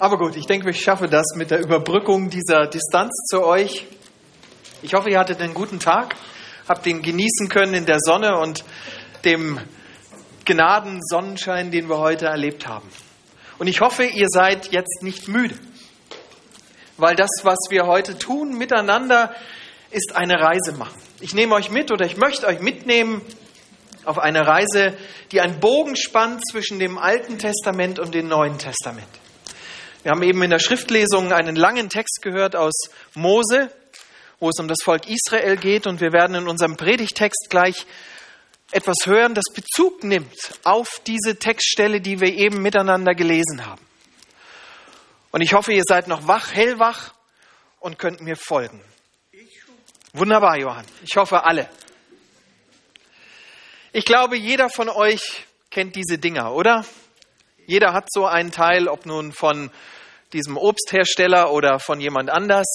[0.00, 3.86] Aber gut, ich denke, ich schaffe das mit der Überbrückung dieser Distanz zu euch.
[4.82, 6.16] Ich hoffe, ihr hattet einen guten Tag,
[6.66, 8.64] habt ihn genießen können in der Sonne und
[9.24, 9.60] dem
[10.46, 12.88] Gnaden-Sonnenschein, den wir heute erlebt haben.
[13.60, 15.54] Und ich hoffe, ihr seid jetzt nicht müde,
[16.96, 19.32] weil das, was wir heute tun miteinander,
[19.92, 21.00] ist eine Reise machen.
[21.20, 23.22] Ich nehme euch mit oder ich möchte euch mitnehmen
[24.04, 24.96] auf eine Reise,
[25.30, 29.06] die einen Bogen spannt zwischen dem Alten Testament und dem Neuen Testament.
[30.04, 32.74] Wir haben eben in der Schriftlesung einen langen Text gehört aus
[33.14, 33.70] Mose,
[34.38, 37.86] wo es um das Volk Israel geht und wir werden in unserem Predigtext gleich
[38.70, 43.80] etwas hören, das Bezug nimmt auf diese Textstelle, die wir eben miteinander gelesen haben.
[45.30, 47.14] Und ich hoffe, ihr seid noch wach, hellwach
[47.80, 48.82] und könnt mir folgen.
[50.12, 50.84] Wunderbar, Johann.
[51.02, 51.66] Ich hoffe alle.
[53.94, 56.84] Ich glaube, jeder von euch kennt diese Dinger, oder?
[57.66, 59.70] Jeder hat so einen Teil, ob nun von
[60.34, 62.66] diesem Obsthersteller oder von jemand anders.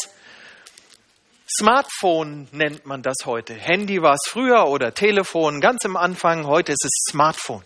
[1.48, 3.54] Smartphone nennt man das heute.
[3.54, 6.48] Handy war es früher oder Telefon ganz am Anfang.
[6.48, 7.64] Heute ist es Smartphone.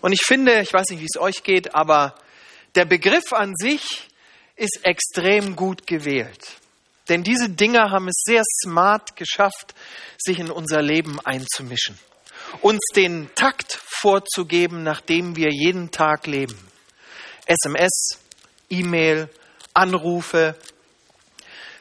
[0.00, 2.14] Und ich finde, ich weiß nicht, wie es euch geht, aber
[2.74, 4.08] der Begriff an sich
[4.56, 6.56] ist extrem gut gewählt.
[7.08, 9.74] Denn diese Dinger haben es sehr smart geschafft,
[10.18, 11.98] sich in unser Leben einzumischen.
[12.60, 16.58] Uns den Takt vorzugeben, nach dem wir jeden Tag leben.
[17.46, 18.18] SMS,
[18.70, 19.28] E-Mail,
[19.74, 20.56] Anrufe,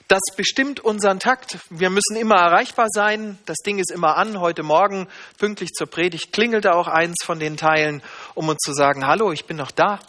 [0.10, 1.60] das bestimmt unseren Takt.
[1.70, 3.38] Wir müssen immer erreichbar sein.
[3.46, 4.40] Das Ding ist immer an.
[4.40, 8.02] Heute Morgen, pünktlich zur Predigt, klingelte auch eins von den Teilen,
[8.34, 10.00] um uns zu sagen, hallo, ich bin noch da.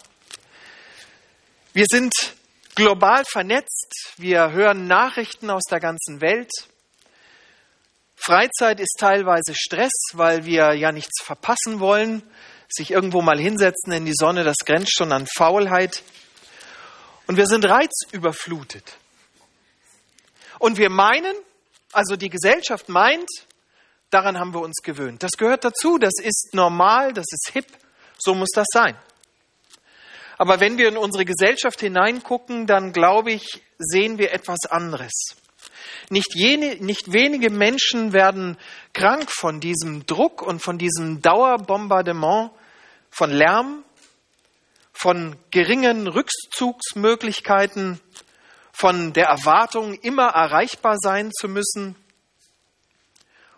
[1.75, 2.15] Wir sind
[2.75, 4.15] global vernetzt.
[4.17, 6.51] Wir hören Nachrichten aus der ganzen Welt.
[8.17, 12.23] Freizeit ist teilweise Stress, weil wir ja nichts verpassen wollen.
[12.71, 16.03] Sich irgendwo mal hinsetzen in die Sonne, das grenzt schon an Faulheit.
[17.31, 18.97] Und wir sind reizüberflutet.
[20.59, 21.33] Und wir meinen,
[21.93, 23.29] also die Gesellschaft meint,
[24.11, 25.23] daran haben wir uns gewöhnt.
[25.23, 27.67] Das gehört dazu, das ist normal, das ist hip,
[28.19, 28.97] so muss das sein.
[30.39, 35.37] Aber wenn wir in unsere Gesellschaft hineingucken, dann glaube ich, sehen wir etwas anderes.
[36.09, 38.59] Nicht, jene, nicht wenige Menschen werden
[38.93, 42.51] krank von diesem Druck und von diesem Dauerbombardement,
[43.09, 43.85] von Lärm,
[45.01, 47.99] von geringen Rückzugsmöglichkeiten,
[48.71, 51.97] von der Erwartung, immer erreichbar sein zu müssen.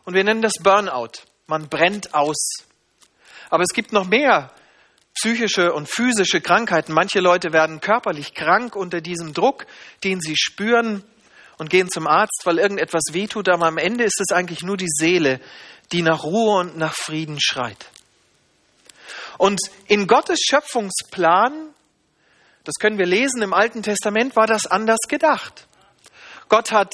[0.05, 1.25] Und wir nennen das Burnout.
[1.49, 2.65] Man brennt aus.
[3.51, 4.53] Aber es gibt noch mehr
[5.15, 6.93] psychische und physische Krankheiten.
[6.93, 9.67] Manche Leute werden körperlich krank unter diesem Druck,
[10.05, 11.03] den sie spüren
[11.59, 13.49] und gehen zum Arzt, weil irgendetwas wehtut.
[13.49, 15.41] Aber am Ende ist es eigentlich nur die Seele,
[15.91, 17.91] die nach Ruhe und nach Frieden schreit.
[19.43, 21.73] Und in Gottes Schöpfungsplan
[22.65, 25.67] das können wir lesen im Alten Testament, war das anders gedacht.
[26.49, 26.93] Gott hat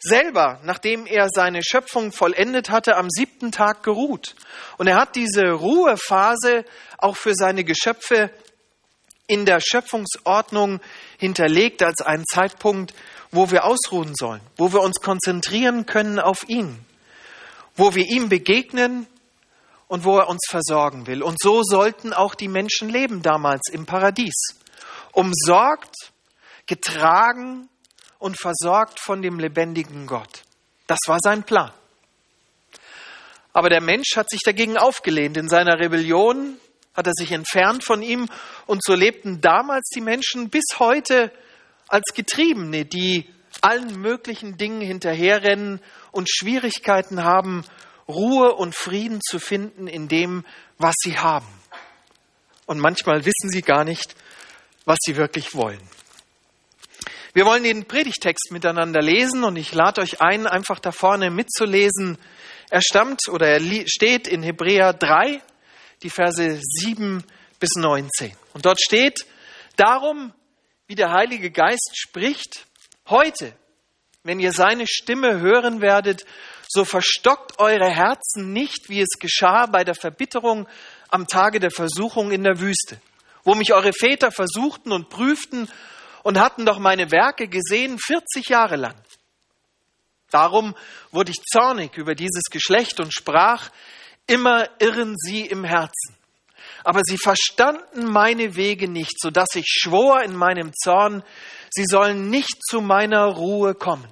[0.00, 4.34] selber, nachdem er seine Schöpfung vollendet hatte, am siebten Tag geruht.
[4.76, 6.64] Und er hat diese Ruhephase
[6.98, 8.30] auch für seine Geschöpfe
[9.26, 10.80] in der Schöpfungsordnung
[11.18, 12.92] hinterlegt als einen Zeitpunkt,
[13.30, 16.84] wo wir ausruhen sollen, wo wir uns konzentrieren können auf ihn,
[17.76, 19.06] wo wir ihm begegnen
[19.88, 21.22] und wo er uns versorgen will.
[21.22, 24.34] Und so sollten auch die Menschen leben damals im Paradies
[25.12, 25.94] umsorgt,
[26.66, 27.68] getragen
[28.18, 30.42] und versorgt von dem lebendigen Gott.
[30.86, 31.72] Das war sein Plan.
[33.52, 35.36] Aber der Mensch hat sich dagegen aufgelehnt.
[35.36, 36.58] In seiner Rebellion
[36.94, 38.28] hat er sich entfernt von ihm
[38.66, 41.32] und so lebten damals die Menschen bis heute
[41.88, 43.28] als Getriebene, die
[43.60, 45.80] allen möglichen Dingen hinterherrennen
[46.10, 47.64] und Schwierigkeiten haben,
[48.08, 50.44] Ruhe und Frieden zu finden in dem,
[50.78, 51.46] was sie haben.
[52.66, 54.14] Und manchmal wissen sie gar nicht,
[54.84, 55.80] was sie wirklich wollen.
[57.32, 62.16] Wir wollen den Predigtext miteinander lesen und ich lade euch ein, einfach da vorne mitzulesen.
[62.70, 65.42] Er stammt oder er steht in Hebräer 3,
[66.02, 67.24] die Verse 7
[67.58, 68.32] bis 19.
[68.52, 69.26] Und dort steht,
[69.76, 70.32] darum,
[70.86, 72.66] wie der Heilige Geist spricht,
[73.08, 73.52] heute,
[74.22, 76.24] wenn ihr seine Stimme hören werdet,
[76.74, 80.68] so verstockt eure Herzen nicht, wie es geschah bei der Verbitterung
[81.08, 83.00] am Tage der Versuchung in der Wüste
[83.44, 85.68] wo mich eure Väter versuchten und prüften
[86.22, 88.96] und hatten doch meine Werke gesehen 40 Jahre lang.
[90.30, 90.74] Darum
[91.12, 93.70] wurde ich zornig über dieses Geschlecht und sprach,
[94.26, 96.16] immer irren sie im Herzen.
[96.82, 101.22] Aber sie verstanden meine Wege nicht, so dass ich schwor in meinem Zorn,
[101.70, 104.08] sie sollen nicht zu meiner Ruhe kommen.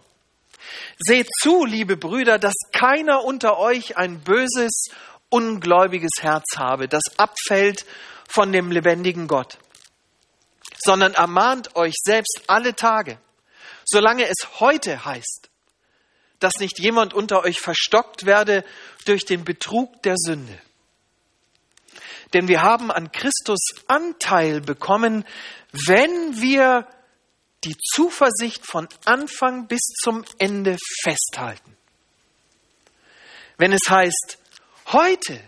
[0.99, 4.91] Seht zu, liebe Brüder, dass keiner unter euch ein böses,
[5.29, 7.87] ungläubiges Herz habe, das abfällt
[8.29, 9.59] von dem lebendigen Gott.
[10.85, 13.19] sondern ermahnt euch selbst alle Tage,
[13.85, 15.49] solange es heute heißt,
[16.41, 18.65] dass nicht jemand unter euch verstockt werde
[19.05, 20.59] durch den Betrug der Sünde.
[22.35, 25.25] Denn wir haben an Christus Anteil bekommen,
[25.73, 26.87] wenn wir
[27.65, 31.77] die Zuversicht von Anfang bis zum Ende festhalten.
[33.57, 34.39] Wenn es heißt,
[34.93, 35.41] heute,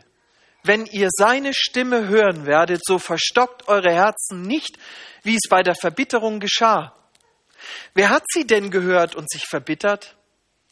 [0.62, 4.78] wenn ihr seine Stimme hören werdet, so verstockt eure Herzen nicht,
[5.22, 6.94] wie es bei der Verbitterung geschah.
[7.94, 10.16] Wer hat sie denn gehört und sich verbittert?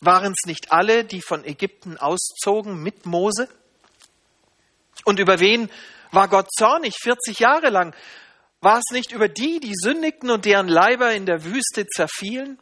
[0.00, 3.48] Waren es nicht alle, die von Ägypten auszogen mit Mose?
[5.04, 5.70] Und über wen
[6.10, 7.94] war Gott zornig 40 Jahre lang?
[8.62, 12.60] War es nicht über die, die sündigten und deren Leiber in der Wüste zerfielen?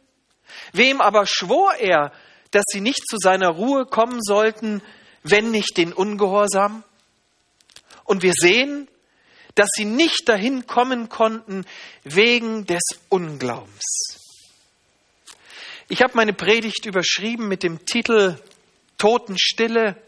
[0.73, 2.11] Wem aber schwor er,
[2.49, 4.81] dass sie nicht zu seiner Ruhe kommen sollten,
[5.21, 6.83] wenn nicht den Ungehorsam?
[8.03, 8.87] Und wir sehen,
[9.53, 11.65] dass sie nicht dahin kommen konnten
[12.03, 14.17] wegen des Unglaubens.
[15.87, 18.39] Ich habe meine Predigt überschrieben mit dem Titel
[18.97, 20.01] Totenstille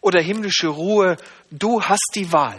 [0.00, 1.18] oder himmlische Ruhe.
[1.50, 2.58] Du hast die Wahl.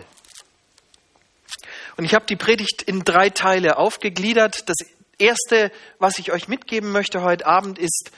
[1.97, 4.69] Und ich habe die Predigt in drei Teile aufgegliedert.
[4.69, 4.77] Das
[5.17, 8.11] erste, was ich euch mitgeben möchte heute Abend, ist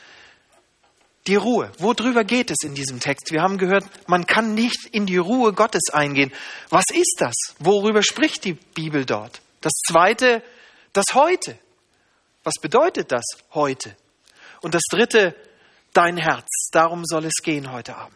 [1.27, 1.71] die Ruhe.
[1.77, 3.31] Worüber geht es in diesem Text?
[3.31, 6.33] Wir haben gehört, man kann nicht in die Ruhe Gottes eingehen.
[6.69, 7.35] Was ist das?
[7.59, 9.41] Worüber spricht die Bibel dort?
[9.61, 10.43] Das zweite,
[10.91, 11.57] das heute.
[12.43, 13.95] Was bedeutet das heute?
[14.61, 15.35] Und das dritte,
[15.93, 16.69] dein Herz.
[16.71, 18.13] Darum soll es gehen heute Abend.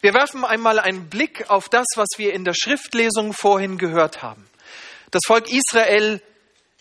[0.00, 4.48] Wir werfen einmal einen Blick auf das, was wir in der Schriftlesung vorhin gehört haben.
[5.10, 6.22] Das Volk Israel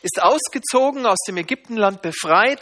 [0.03, 2.61] ist ausgezogen, aus dem Ägyptenland befreit,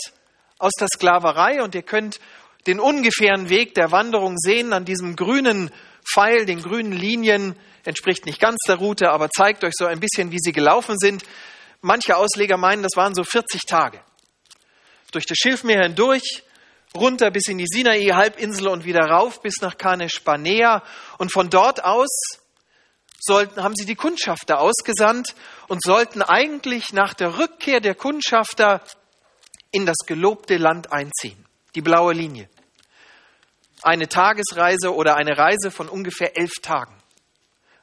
[0.58, 2.20] aus der Sklaverei und ihr könnt
[2.68, 5.72] den ungefähren Weg der Wanderung sehen an diesem grünen
[6.10, 10.32] Pfeil, den grünen Linien, entspricht nicht ganz der Route, aber zeigt euch so ein bisschen,
[10.32, 11.24] wie sie gelaufen sind.
[11.82, 14.00] Manche Ausleger meinen, das waren so 40 Tage
[15.12, 16.44] durch das Schilfmeer hindurch,
[16.96, 20.84] runter bis in die Sinai-Halbinsel und wieder rauf bis nach Kanesh Barnea.
[21.18, 22.10] Und von dort aus
[23.20, 25.36] sollten, haben sie die Kundschafter ausgesandt
[25.68, 28.82] und sollten eigentlich nach der Rückkehr der Kundschafter
[29.72, 31.44] in das gelobte Land einziehen.
[31.74, 32.50] Die blaue Linie.
[33.82, 36.96] Eine Tagesreise oder eine Reise von ungefähr elf Tagen.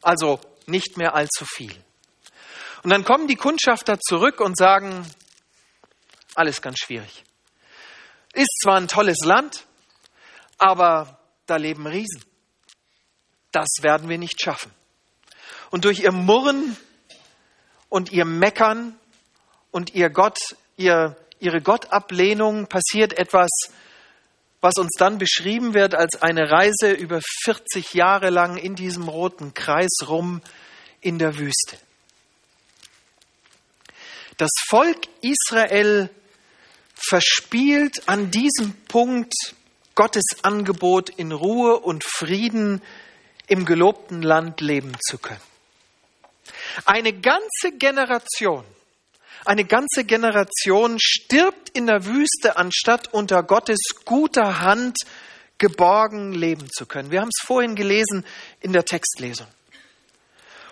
[0.01, 1.75] Also nicht mehr allzu viel.
[2.83, 5.07] Und dann kommen die Kundschafter zurück und sagen,
[6.35, 7.25] alles ganz schwierig.
[8.33, 9.67] Ist zwar ein tolles Land,
[10.59, 12.25] aber da leben Riesen.
[13.51, 14.73] Das werden wir nicht schaffen.
[15.71, 16.77] Und durch ihr Murren
[17.89, 18.99] und ihr Meckern
[19.71, 20.39] und ihr Gott,
[20.77, 23.51] ihr, ihre Gottablehnung passiert etwas,
[24.63, 29.53] was uns dann beschrieben wird als eine Reise über 40 Jahre lang in diesem roten
[29.55, 30.41] Kreis rum
[31.01, 31.77] in der Wüste.
[34.39, 36.09] Das Volk Israel
[37.07, 39.35] verspielt an diesem Punkt
[39.95, 42.81] Gottes Angebot, in Ruhe und Frieden
[43.47, 45.41] im gelobten Land leben zu können.
[46.87, 48.65] Eine ganze Generation,
[49.45, 54.97] eine ganze Generation stirbt in der Wüste, anstatt unter Gottes guter Hand
[55.59, 57.11] geborgen leben zu können.
[57.11, 58.25] Wir haben es vorhin gelesen
[58.61, 59.47] in der Textlesung.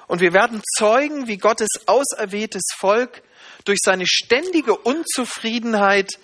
[0.06, 3.23] Und wir werden zeugen, wie Gottes auserwähltes Volk
[3.64, 6.19] durch seine ständige Unzufriedenheit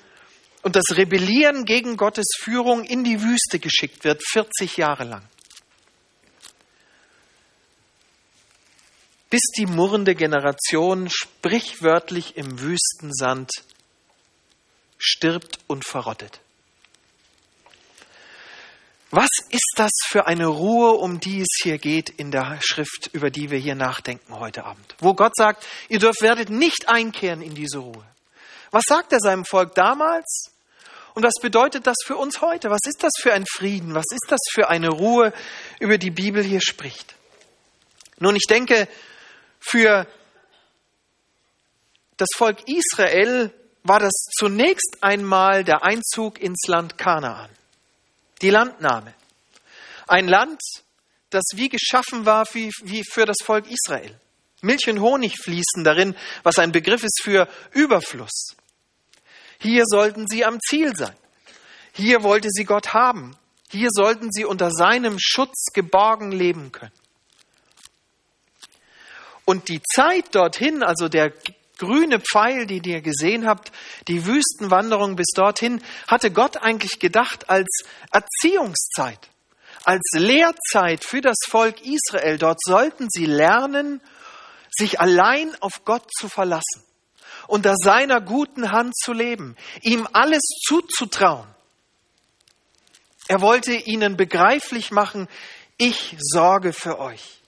[0.62, 5.22] und das Rebellieren gegen Gottes Führung in die Wüste geschickt wird, 40 Jahre lang.
[9.30, 13.50] Bis die murrende Generation sprichwörtlich im Wüstensand
[14.98, 16.40] stirbt und verrottet.
[19.16, 23.30] Was ist das für eine Ruhe, um die es hier geht in der Schrift, über
[23.30, 24.94] die wir hier nachdenken heute Abend?
[24.98, 28.04] Wo Gott sagt, ihr dürft werdet nicht einkehren in diese Ruhe.
[28.72, 30.50] Was sagt er seinem Volk damals?
[31.14, 32.68] Und was bedeutet das für uns heute?
[32.68, 33.94] Was ist das für ein Frieden?
[33.94, 35.32] Was ist das für eine Ruhe,
[35.80, 37.14] über die Bibel hier spricht?
[38.18, 38.86] Nun, ich denke,
[39.60, 40.06] für
[42.18, 43.50] das Volk Israel
[43.82, 47.48] war das zunächst einmal der Einzug ins Land Kanaan
[48.42, 49.14] die Landnahme.
[50.06, 50.60] Ein Land,
[51.30, 54.18] das wie geschaffen war wie, wie für das Volk Israel.
[54.62, 58.56] Milch und Honig fließen darin, was ein Begriff ist für Überfluss.
[59.58, 61.16] Hier sollten sie am Ziel sein.
[61.92, 63.36] Hier wollte sie Gott haben.
[63.70, 66.92] Hier sollten sie unter seinem Schutz geborgen leben können.
[69.44, 71.32] Und die Zeit dorthin, also der
[71.78, 73.72] grüne Pfeil, den ihr gesehen habt,
[74.08, 77.68] die Wüstenwanderung bis dorthin, hatte Gott eigentlich gedacht als
[78.10, 79.20] Erziehungszeit,
[79.84, 82.38] als Lehrzeit für das Volk Israel.
[82.38, 84.00] Dort sollten sie lernen,
[84.70, 86.84] sich allein auf Gott zu verlassen,
[87.46, 91.46] unter seiner guten Hand zu leben, ihm alles zuzutrauen.
[93.28, 95.28] Er wollte ihnen begreiflich machen,
[95.78, 97.40] ich sorge für euch.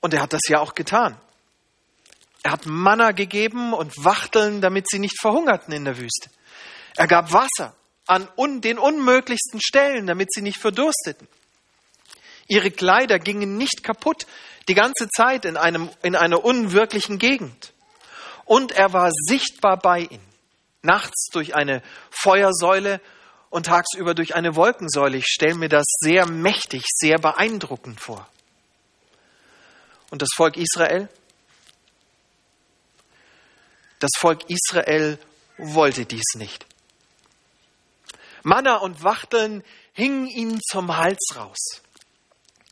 [0.00, 1.20] Und er hat das ja auch getan.
[2.46, 6.30] Er hat Manna gegeben und Wachteln, damit sie nicht verhungerten in der Wüste.
[6.94, 7.74] Er gab Wasser
[8.06, 11.26] an un den unmöglichsten Stellen, damit sie nicht verdursteten.
[12.46, 14.28] Ihre Kleider gingen nicht kaputt
[14.68, 17.72] die ganze Zeit in, einem, in einer unwirklichen Gegend.
[18.44, 20.32] Und er war sichtbar bei ihnen.
[20.82, 23.00] Nachts durch eine Feuersäule
[23.50, 25.16] und tagsüber durch eine Wolkensäule.
[25.16, 28.28] Ich stelle mir das sehr mächtig, sehr beeindruckend vor.
[30.10, 31.08] Und das Volk Israel?
[34.06, 35.18] Das Volk Israel
[35.58, 36.64] wollte dies nicht.
[38.44, 41.82] Manna und Wachteln hingen ihnen zum Hals raus.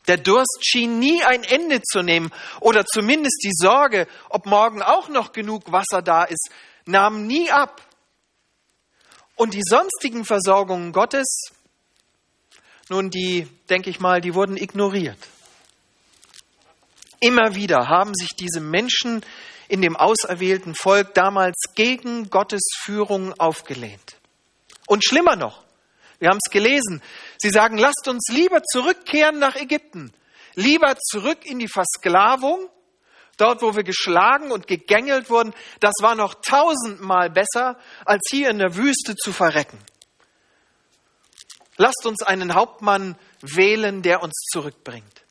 [0.07, 5.09] Der Durst schien nie ein Ende zu nehmen oder zumindest die Sorge, ob morgen auch
[5.09, 6.51] noch genug Wasser da ist,
[6.85, 7.81] nahm nie ab.
[9.35, 11.49] Und die sonstigen Versorgungen Gottes,
[12.87, 15.19] nun, die, denke ich mal, die wurden ignoriert.
[17.19, 19.21] Immer wieder haben sich diese Menschen
[19.67, 24.17] in dem auserwählten Volk damals gegen Gottes Führung aufgelehnt.
[24.87, 25.63] Und schlimmer noch,
[26.19, 27.01] wir haben es gelesen,
[27.37, 30.13] sie sagen, lasst uns lieber zurückkehren nach Ägypten,
[30.55, 32.69] lieber zurück in die Versklavung,
[33.37, 38.59] dort wo wir geschlagen und gegängelt wurden, das war noch tausendmal besser, als hier in
[38.59, 39.79] der Wüste zu verrecken.
[41.77, 45.24] Lasst uns einen Hauptmann wählen, der uns zurückbringt.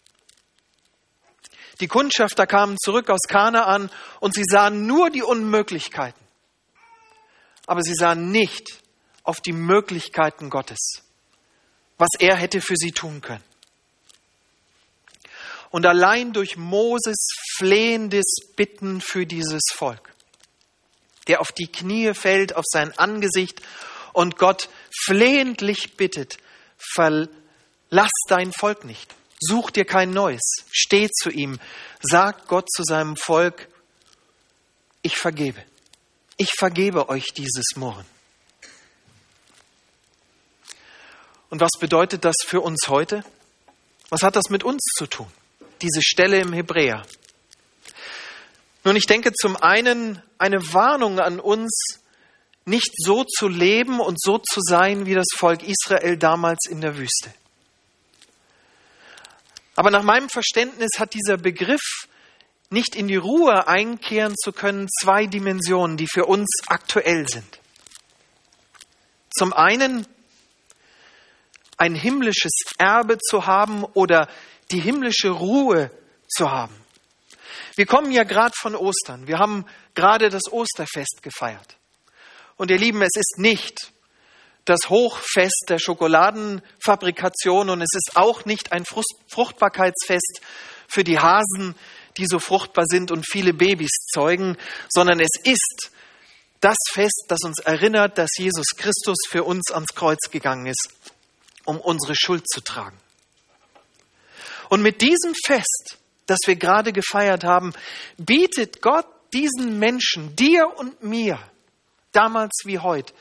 [1.81, 3.91] Die Kundschafter kamen zurück aus Kanaan
[4.21, 6.21] und sie sahen nur die Unmöglichkeiten.
[7.67, 8.81] Aber sie sahen nicht
[9.23, 11.03] auf die Möglichkeiten Gottes,
[11.99, 13.45] was er hätte für sie tun können.
[15.71, 17.17] Und allein durch Moses
[17.57, 20.15] flehendes Bitten für dieses Volk,
[21.27, 23.61] der auf die Knie fällt, auf sein Angesicht
[24.13, 24.69] und Gott
[25.05, 26.37] flehentlich bittet,
[26.79, 29.13] verlass dein Volk nicht.
[29.47, 30.43] Such dir kein neues.
[30.71, 31.59] Steh zu ihm.
[32.01, 33.69] Sag Gott zu seinem Volk,
[35.03, 35.63] ich vergebe.
[36.37, 38.07] Ich vergebe euch dieses Murren.
[41.51, 43.25] Und was bedeutet das für uns heute?
[44.09, 45.31] Was hat das mit uns zu tun?
[45.83, 47.07] Diese Stelle im Hebräer.
[48.83, 52.01] Nun, ich denke zum einen eine Warnung an uns,
[52.65, 56.97] nicht so zu leben und so zu sein wie das Volk Israel damals in der
[56.97, 57.33] Wüste.
[59.77, 62.07] Aber nach meinem Verständnis hat dieser Begriff
[62.71, 67.61] nicht in die Ruhe einkehren zu können, zwei Dimensionen, die für uns aktuell sind.
[69.31, 70.07] Zum einen
[71.77, 74.29] ein himmlisches Erbe zu haben oder
[74.71, 75.91] die himmlische Ruhe
[76.29, 76.75] zu haben.
[77.77, 79.27] Wir kommen ja gerade von Ostern.
[79.27, 81.77] Wir haben gerade das Osterfest gefeiert.
[82.57, 83.93] Und ihr Lieben, es ist nicht
[84.65, 90.41] das Hochfest der Schokoladenfabrikation und es ist auch nicht ein Fruchtbarkeitsfest
[90.89, 91.75] für die Hasen,
[92.17, 94.57] die so fruchtbar sind und viele Babys zeugen,
[94.89, 95.91] sondern es ist
[96.61, 100.89] das Fest, das uns erinnert, dass Jesus Christus für uns ans Kreuz gegangen ist,
[101.65, 102.99] um unsere Schuld zu tragen.
[104.71, 107.75] Und mit diesem Fest, das wir gerade gefeiert haben,
[108.17, 111.39] bietet Gott diesen Menschen, dir und mir,
[112.13, 113.13] damals wie heute,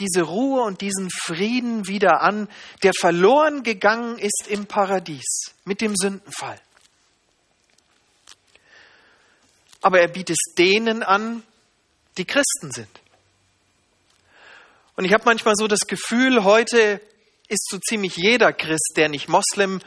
[0.00, 2.48] diese Ruhe und diesen Frieden wieder an,
[2.82, 6.60] der verloren gegangen ist im Paradies mit dem Sündenfall.
[9.82, 11.42] Aber er bietet es denen an,
[12.18, 13.00] die Christen sind.
[14.96, 17.00] Und ich habe manchmal so das Gefühl, heute
[17.48, 19.80] ist so ziemlich jeder Christ, der nicht Moslem,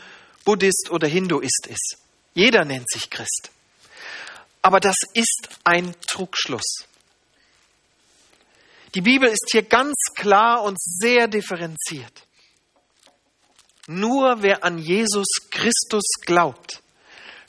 [0.45, 1.97] Buddhist oder Hinduist ist.
[2.33, 3.51] Jeder nennt sich Christ.
[4.61, 6.87] Aber das ist ein Trugschluss.
[8.95, 12.27] Die Bibel ist hier ganz klar und sehr differenziert.
[13.87, 16.81] Nur wer an Jesus Christus glaubt,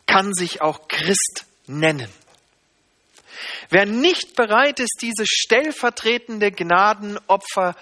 [0.06, 2.10] kann sich auch Christ nennen.
[3.68, 7.76] Wer nicht bereit ist, dieses stellvertretende Gnadenopfer,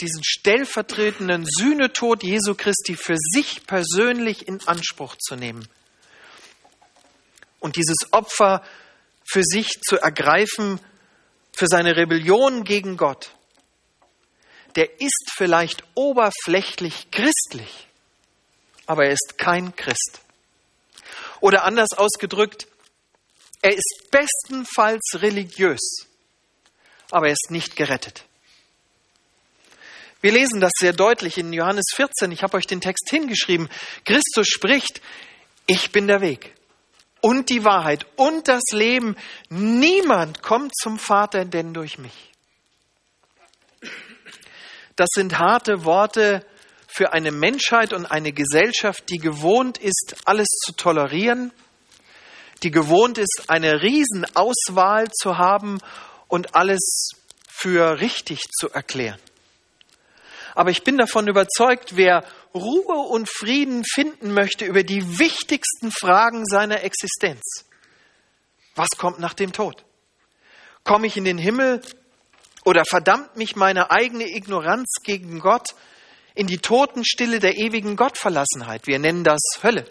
[0.00, 5.66] diesen stellvertretenden Sühnetod Jesu Christi für sich persönlich in Anspruch zu nehmen
[7.60, 8.62] und dieses Opfer
[9.24, 10.80] für sich zu ergreifen,
[11.56, 13.34] für seine Rebellion gegen Gott,
[14.76, 17.88] der ist vielleicht oberflächlich christlich,
[18.84, 20.20] aber er ist kein Christ.
[21.40, 22.68] Oder anders ausgedrückt,
[23.62, 26.06] er ist bestenfalls religiös,
[27.10, 28.24] aber er ist nicht gerettet.
[30.20, 32.32] Wir lesen das sehr deutlich in Johannes 14.
[32.32, 33.68] Ich habe euch den Text hingeschrieben.
[34.04, 35.00] Christus spricht,
[35.66, 36.56] Ich bin der Weg
[37.26, 39.16] und die Wahrheit und das Leben.
[39.48, 42.30] Niemand kommt zum Vater denn durch mich.
[44.94, 46.46] Das sind harte Worte
[46.86, 51.50] für eine Menschheit und eine Gesellschaft, die gewohnt ist, alles zu tolerieren,
[52.62, 55.80] die gewohnt ist, eine Riesenauswahl zu haben
[56.28, 57.10] und alles
[57.48, 59.18] für richtig zu erklären.
[60.54, 62.24] Aber ich bin davon überzeugt, wer
[62.56, 67.42] Ruhe und Frieden finden möchte über die wichtigsten Fragen seiner Existenz.
[68.74, 69.84] Was kommt nach dem Tod?
[70.84, 71.82] Komme ich in den Himmel
[72.64, 75.74] oder verdammt mich meine eigene Ignoranz gegen Gott
[76.34, 78.86] in die Totenstille der ewigen Gottverlassenheit?
[78.86, 79.86] Wir nennen das Hölle.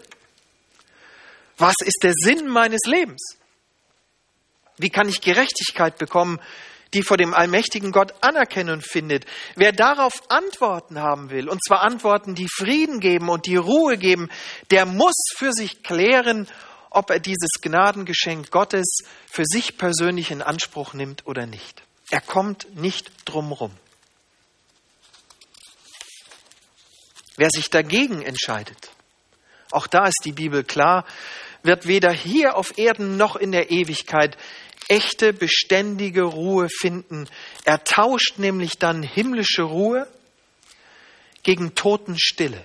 [1.58, 3.38] Was ist der Sinn meines Lebens?
[4.78, 6.38] Wie kann ich Gerechtigkeit bekommen,
[6.94, 9.26] die vor dem allmächtigen Gott Anerkennung findet.
[9.54, 14.28] Wer darauf Antworten haben will, und zwar Antworten, die Frieden geben und die Ruhe geben,
[14.70, 16.48] der muss für sich klären,
[16.90, 18.98] ob er dieses Gnadengeschenk Gottes
[19.30, 21.82] für sich persönlich in Anspruch nimmt oder nicht.
[22.10, 23.72] Er kommt nicht drumrum.
[27.36, 28.90] Wer sich dagegen entscheidet,
[29.70, 31.04] auch da ist die Bibel klar,
[31.62, 34.38] wird weder hier auf Erden noch in der Ewigkeit
[34.88, 37.28] echte, beständige Ruhe finden.
[37.64, 40.06] Er tauscht nämlich dann himmlische Ruhe
[41.42, 42.64] gegen Totenstille.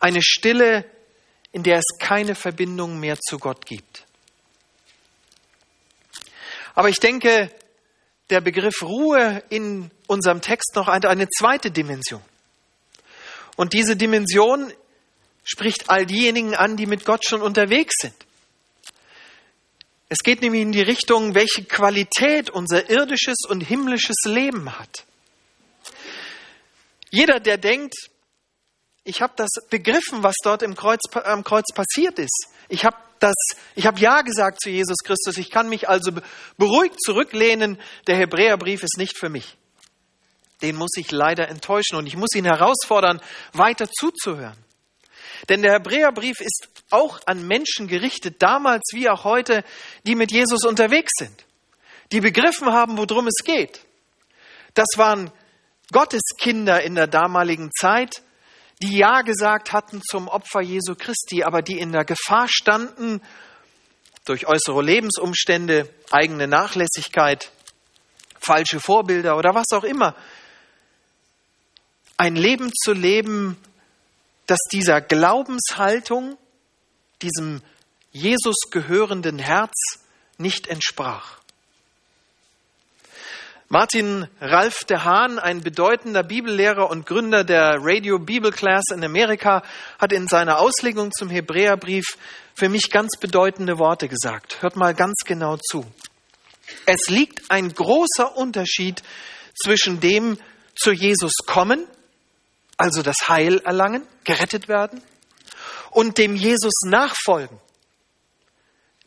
[0.00, 0.84] Eine Stille,
[1.52, 4.04] in der es keine Verbindung mehr zu Gott gibt.
[6.74, 7.50] Aber ich denke,
[8.30, 12.22] der Begriff Ruhe in unserem Text noch eine zweite Dimension.
[13.56, 14.72] Und diese Dimension
[15.42, 18.14] spricht all diejenigen an, die mit Gott schon unterwegs sind.
[20.08, 25.04] Es geht nämlich in die Richtung, welche Qualität unser irdisches und himmlisches Leben hat.
[27.10, 27.94] Jeder, der denkt,
[29.04, 32.48] ich habe das begriffen, was dort im Kreuz, am Kreuz passiert ist.
[32.68, 33.34] Ich habe das,
[33.74, 35.36] ich habe ja gesagt zu Jesus Christus.
[35.38, 36.12] Ich kann mich also
[36.56, 37.78] beruhigt zurücklehnen.
[38.06, 39.56] Der Hebräerbrief ist nicht für mich.
[40.62, 43.20] Den muss ich leider enttäuschen und ich muss ihn herausfordern,
[43.52, 44.56] weiter zuzuhören.
[45.48, 49.64] Denn der Hebräerbrief ist auch an Menschen gerichtet, damals wie auch heute,
[50.06, 51.44] die mit Jesus unterwegs sind,
[52.12, 53.80] die begriffen haben, worum es geht.
[54.74, 55.30] Das waren
[55.92, 58.22] Gotteskinder in der damaligen Zeit,
[58.82, 63.20] die Ja gesagt hatten zum Opfer Jesu Christi, aber die in der Gefahr standen,
[64.24, 67.50] durch äußere Lebensumstände, eigene Nachlässigkeit,
[68.38, 70.14] falsche Vorbilder oder was auch immer,
[72.18, 73.56] ein Leben zu leben,
[74.48, 76.36] dass dieser Glaubenshaltung,
[77.22, 77.62] diesem
[78.10, 79.74] Jesus gehörenden Herz
[80.38, 81.38] nicht entsprach.
[83.68, 89.62] Martin Ralph de Haan, ein bedeutender Bibellehrer und Gründer der Radio Bible Class in Amerika,
[89.98, 92.06] hat in seiner Auslegung zum Hebräerbrief
[92.54, 94.62] für mich ganz bedeutende Worte gesagt.
[94.62, 95.84] Hört mal ganz genau zu.
[96.86, 99.02] Es liegt ein großer Unterschied
[99.62, 100.38] zwischen dem
[100.74, 101.86] zu Jesus kommen
[102.78, 105.02] also das Heil erlangen, gerettet werden,
[105.90, 107.58] und dem Jesus nachfolgen,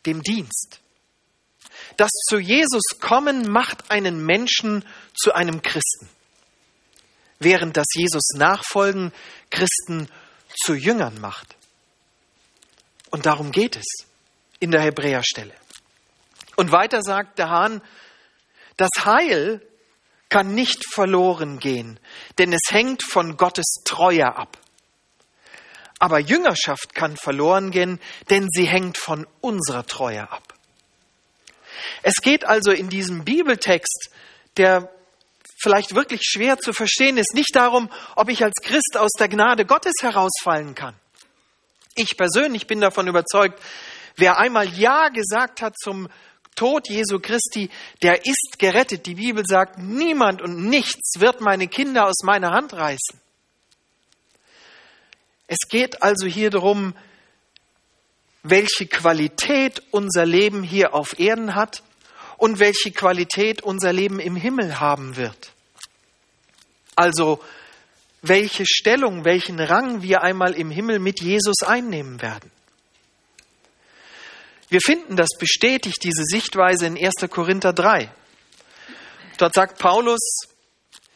[0.06, 0.80] dem Dienst.
[1.98, 6.10] Das zu Jesus kommen macht einen Menschen zu einem Christen,
[7.40, 9.12] während das Jesus nachfolgen
[9.50, 10.10] Christen
[10.64, 11.56] zu Jüngern macht.
[13.10, 13.86] Und darum geht es
[14.60, 15.54] in der Hebräerstelle.
[16.56, 17.82] Und weiter sagt der Hahn,
[18.78, 19.62] das Heil
[20.32, 22.00] kann nicht verloren gehen,
[22.40, 24.58] denn es hängt von Gottes Treue ab.
[26.00, 30.56] Aber Jüngerschaft kann verloren gehen, denn sie hängt von unserer Treue ab.
[32.02, 34.10] Es geht also in diesem Bibeltext,
[34.58, 34.90] der
[35.62, 39.66] vielleicht wirklich schwer zu verstehen ist, nicht darum, ob ich als Christ aus der Gnade
[39.66, 40.96] Gottes herausfallen kann.
[41.96, 43.62] Ich persönlich bin davon überzeugt,
[44.16, 46.08] wer einmal Ja gesagt hat zum
[46.56, 47.70] Tod Jesu Christi,
[48.02, 49.06] der ist gerettet.
[49.06, 53.20] Die Bibel sagt, niemand und nichts wird meine Kinder aus meiner Hand reißen.
[55.48, 56.94] Es geht also hier darum,
[58.44, 61.84] welche Qualität unser Leben hier auf Erden hat
[62.38, 65.52] und welche Qualität unser Leben im Himmel haben wird.
[66.96, 67.44] Also
[68.22, 72.52] welche Stellung, welchen Rang wir einmal im Himmel mit Jesus einnehmen werden.
[74.72, 77.30] Wir finden das bestätigt, diese Sichtweise in 1.
[77.30, 78.10] Korinther 3.
[79.38, 80.22] Dort sagt Paulus,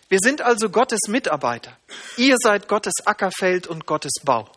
[0.09, 1.77] wir sind also Gottes Mitarbeiter.
[2.17, 4.49] Ihr seid Gottes Ackerfeld und Gottes Bau.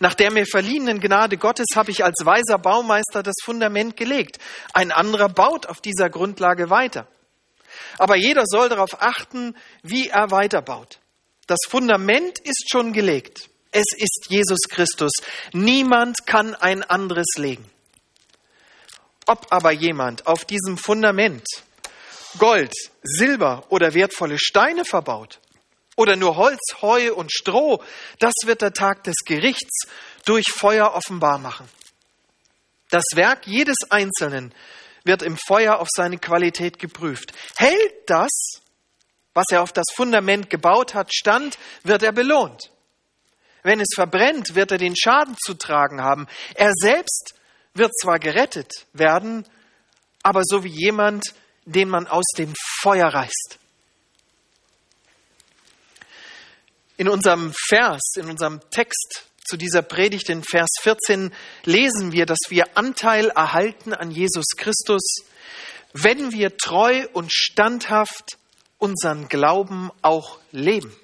[0.00, 4.38] Nach der mir verliehenen Gnade Gottes habe ich als weiser Baumeister das Fundament gelegt.
[4.72, 7.06] Ein anderer baut auf dieser Grundlage weiter.
[7.98, 10.98] Aber jeder soll darauf achten, wie er weiterbaut.
[11.46, 13.48] Das Fundament ist schon gelegt.
[13.76, 15.10] Es ist Jesus Christus.
[15.52, 17.68] Niemand kann ein anderes legen.
[19.26, 21.44] Ob aber jemand auf diesem Fundament
[22.38, 25.40] Gold, Silber oder wertvolle Steine verbaut
[25.96, 27.82] oder nur Holz, Heu und Stroh,
[28.20, 29.88] das wird der Tag des Gerichts
[30.24, 31.68] durch Feuer offenbar machen.
[32.90, 34.54] Das Werk jedes Einzelnen
[35.02, 37.32] wird im Feuer auf seine Qualität geprüft.
[37.56, 38.30] Hält das,
[39.32, 42.70] was er auf das Fundament gebaut hat, stand, wird er belohnt.
[43.64, 46.28] Wenn es verbrennt, wird er den Schaden zu tragen haben.
[46.54, 47.34] Er selbst
[47.72, 49.46] wird zwar gerettet werden,
[50.22, 53.58] aber so wie jemand, den man aus dem Feuer reißt.
[56.98, 61.32] In unserem Vers, in unserem Text zu dieser Predigt in Vers 14
[61.64, 65.02] lesen wir, dass wir Anteil erhalten an Jesus Christus,
[65.94, 68.36] wenn wir treu und standhaft
[68.76, 70.94] unseren Glauben auch leben.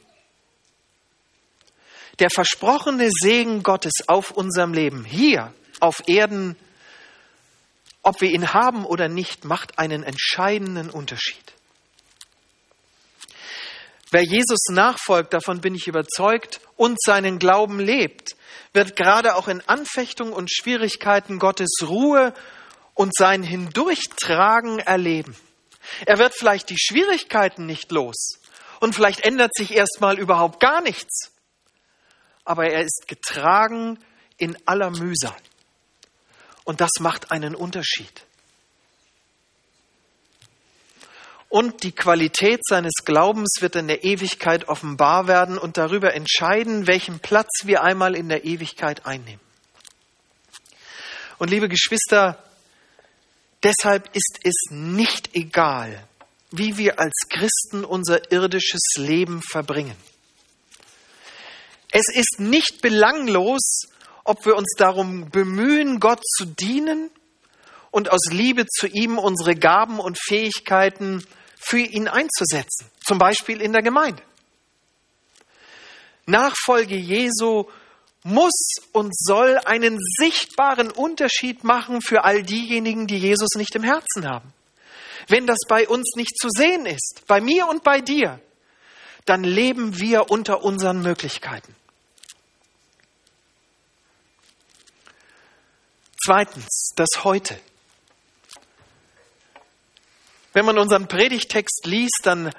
[2.21, 6.55] Der versprochene Segen Gottes auf unserem Leben hier auf Erden,
[8.03, 11.55] ob wir ihn haben oder nicht, macht einen entscheidenden Unterschied.
[14.11, 18.37] Wer Jesus nachfolgt, davon bin ich überzeugt, und seinen Glauben lebt,
[18.73, 22.35] wird gerade auch in Anfechtung und Schwierigkeiten Gottes Ruhe
[22.95, 25.37] und sein Hindurchtragen erleben.
[26.07, 28.41] Er wird vielleicht die Schwierigkeiten nicht los
[28.81, 31.31] und vielleicht ändert sich erstmal überhaupt gar nichts,
[32.51, 33.97] aber er ist getragen
[34.37, 35.37] in aller Mühsal.
[36.65, 38.27] Und das macht einen Unterschied.
[41.49, 47.21] Und die Qualität seines Glaubens wird in der Ewigkeit offenbar werden und darüber entscheiden, welchen
[47.21, 49.41] Platz wir einmal in der Ewigkeit einnehmen.
[51.39, 52.43] Und liebe Geschwister,
[53.63, 56.05] deshalb ist es nicht egal,
[56.51, 59.97] wie wir als Christen unser irdisches Leben verbringen.
[61.93, 63.83] Es ist nicht belanglos,
[64.25, 67.11] ob wir uns darum bemühen, Gott zu dienen
[67.91, 71.25] und aus Liebe zu ihm unsere Gaben und Fähigkeiten
[71.59, 74.23] für ihn einzusetzen, zum Beispiel in der Gemeinde.
[76.27, 77.65] Nachfolge Jesu
[78.23, 84.29] muss und soll einen sichtbaren Unterschied machen für all diejenigen, die Jesus nicht im Herzen
[84.29, 84.53] haben.
[85.27, 88.41] Wenn das bei uns nicht zu sehen ist, bei mir und bei dir,
[89.31, 91.73] dann leben wir unter unseren Möglichkeiten.
[96.21, 97.57] Zweitens, das Heute.
[100.53, 102.53] Wenn man unseren Predigtext liest, dann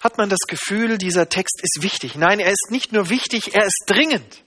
[0.00, 2.16] hat man das Gefühl, dieser Text ist wichtig.
[2.16, 4.42] Nein, er ist nicht nur wichtig, er ist dringend.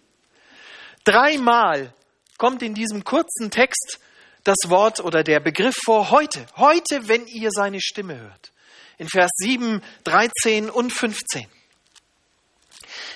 [1.05, 1.93] Dreimal
[2.37, 4.01] kommt in diesem kurzen Text
[4.43, 6.45] das Wort oder der Begriff vor heute.
[6.57, 8.52] Heute, wenn ihr seine Stimme hört.
[8.97, 11.47] In Vers 7, 13 und 15.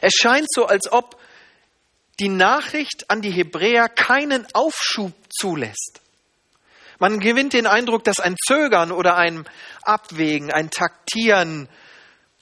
[0.01, 1.19] Es scheint so, als ob
[2.19, 6.01] die Nachricht an die Hebräer keinen Aufschub zulässt.
[6.99, 9.47] Man gewinnt den Eindruck, dass ein Zögern oder ein
[9.83, 11.69] Abwägen, ein Taktieren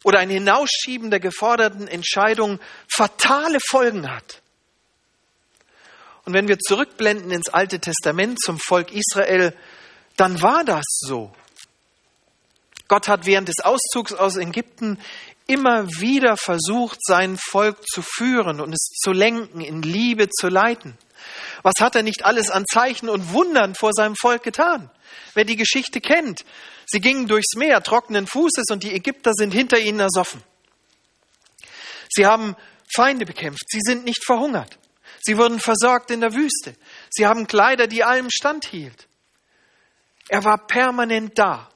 [0.03, 4.41] oder ein Hinausschieben der geforderten Entscheidung fatale Folgen hat.
[6.23, 9.55] Und wenn wir zurückblenden ins Alte Testament zum Volk Israel,
[10.15, 11.33] dann war das so.
[12.87, 14.99] Gott hat während des Auszugs aus Ägypten
[15.47, 20.97] immer wieder versucht, sein Volk zu führen und es zu lenken, in Liebe zu leiten.
[21.63, 24.89] Was hat er nicht alles an Zeichen und Wundern vor seinem Volk getan?
[25.33, 26.45] Wer die Geschichte kennt,
[26.85, 30.43] sie gingen durchs Meer trockenen Fußes und die Ägypter sind hinter ihnen ersoffen.
[32.09, 32.55] Sie haben
[32.93, 34.77] Feinde bekämpft, sie sind nicht verhungert.
[35.21, 36.75] Sie wurden versorgt in der Wüste.
[37.09, 39.07] Sie haben Kleider, die allem standhielt.
[40.29, 41.69] Er war permanent da.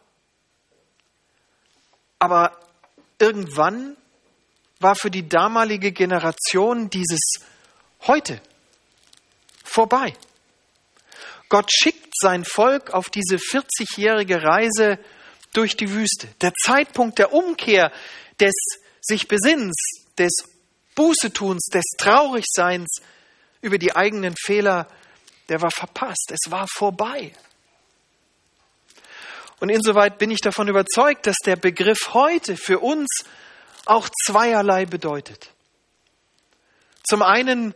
[2.20, 2.58] Aber
[3.18, 3.96] irgendwann
[4.80, 7.20] war für die damalige Generation dieses
[8.08, 8.42] heute
[9.64, 10.14] vorbei.
[11.50, 15.00] Gott schickt sein Volk auf diese 40-jährige Reise
[15.54, 16.28] durch die Wüste.
[16.42, 17.92] Der Zeitpunkt der Umkehr,
[18.40, 18.54] des
[19.02, 19.76] sich Besinns,
[20.18, 20.32] des
[20.96, 23.02] Bußetuns, des Traurigseins
[23.62, 24.88] über die eigenen Fehler,
[25.50, 26.32] der war verpasst.
[26.32, 27.34] Es war vorbei.
[29.60, 33.26] Und insoweit bin ich davon überzeugt, dass der Begriff heute für uns
[33.86, 35.50] auch zweierlei bedeutet.
[37.04, 37.74] Zum einen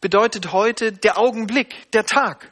[0.00, 2.50] bedeutet heute der Augenblick, der Tag.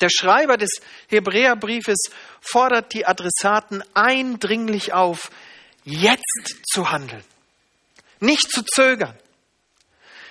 [0.00, 5.30] Der Schreiber des Hebräerbriefes fordert die Adressaten eindringlich auf,
[5.84, 7.24] jetzt zu handeln,
[8.20, 9.16] nicht zu zögern.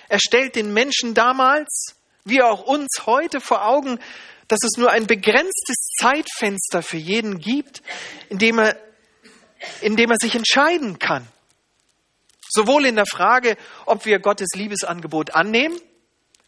[0.08, 3.98] Er stellt den Menschen damals, wie auch uns heute vor Augen,
[4.48, 7.82] dass es nur ein begrenztes Zeitfenster für jeden gibt,
[8.28, 8.76] in dem er,
[9.80, 11.26] in dem er sich entscheiden kann.
[12.48, 13.56] Sowohl in der Frage,
[13.86, 15.78] ob wir Gottes Liebesangebot annehmen,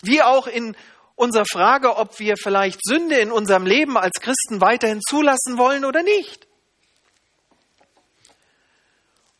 [0.03, 0.77] wie auch in
[1.17, 6.03] unserer Frage, ob wir vielleicht Sünde in unserem Leben als Christen weiterhin zulassen wollen oder
[6.03, 6.47] nicht.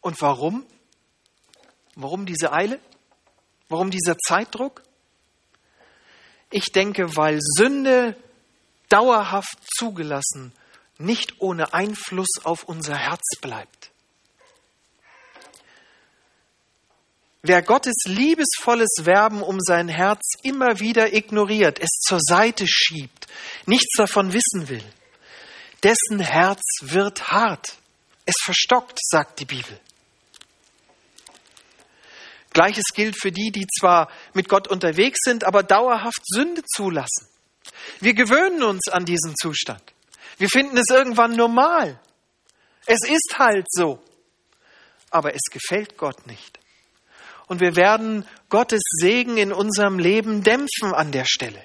[0.01, 0.67] Und warum?
[1.95, 2.81] Warum diese Eile?
[3.69, 4.83] Warum dieser Zeitdruck?
[6.51, 8.17] Ich denke, weil Sünde
[8.89, 10.53] dauerhaft zugelassen
[10.99, 13.91] nicht ohne Einfluss auf unser Herz bleibt.
[17.43, 23.29] Wer Gottes liebesvolles Werben um sein Herz immer wieder ignoriert, es zur Seite schiebt,
[23.65, 24.85] nichts davon wissen will,
[25.85, 27.77] dessen Herz wird hart.
[28.27, 29.81] Es verstockt, sagt die Bibel.
[32.53, 37.29] Gleiches gilt für die, die zwar mit Gott unterwegs sind, aber dauerhaft Sünde zulassen.
[38.01, 39.83] Wir gewöhnen uns an diesen Zustand.
[40.39, 41.99] Wir finden es irgendwann normal.
[42.87, 44.03] Es ist halt so.
[45.11, 46.59] Aber es gefällt Gott nicht.
[47.47, 51.65] Und wir werden Gottes Segen in unserem Leben dämpfen an der Stelle.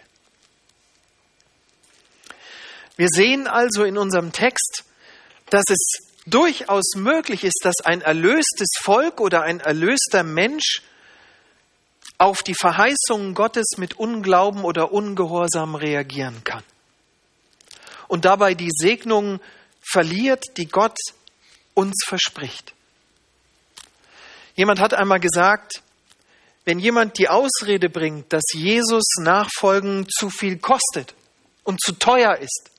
[2.95, 4.85] Wir sehen also in unserem Text,
[5.49, 10.81] dass es durchaus möglich ist, dass ein erlöstes Volk oder ein erlöster Mensch
[12.23, 16.63] auf die Verheißungen Gottes mit Unglauben oder Ungehorsam reagieren kann
[18.07, 19.41] und dabei die Segnung
[19.81, 20.95] verliert, die Gott
[21.73, 22.73] uns verspricht.
[24.55, 25.81] Jemand hat einmal gesagt,
[26.63, 31.15] wenn jemand die Ausrede bringt, dass Jesus Nachfolgen zu viel kostet
[31.65, 32.71] und zu teuer ist,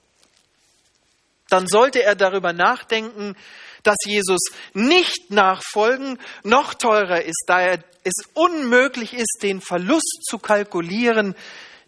[1.51, 3.37] dann sollte er darüber nachdenken,
[3.85, 4.41] dass Jesus
[4.73, 11.35] nicht nachfolgen noch teurer ist, da es unmöglich ist, den Verlust zu kalkulieren,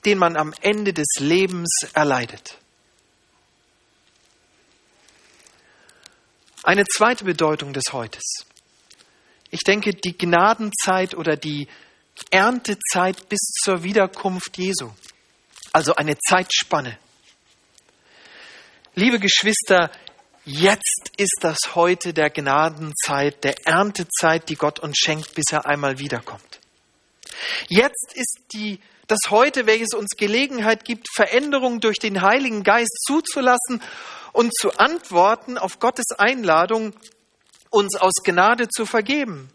[0.04, 2.58] den man am Ende des Lebens erleidet.
[6.62, 8.44] Eine zweite Bedeutung des Heutes.
[9.50, 11.68] Ich denke, die Gnadenzeit oder die
[12.30, 14.90] Erntezeit bis zur Wiederkunft Jesu.
[15.72, 16.98] Also eine Zeitspanne.
[18.94, 19.90] Liebe Geschwister,
[20.46, 25.98] jetzt ist das heute der Gnadenzeit, der Erntezeit, die Gott uns schenkt, bis er einmal
[25.98, 26.60] wiederkommt.
[27.68, 33.82] Jetzt ist die, das heute, welches uns Gelegenheit gibt, Veränderung durch den Heiligen Geist zuzulassen
[34.32, 36.94] und zu antworten auf Gottes Einladung,
[37.70, 39.50] uns aus Gnade zu vergeben.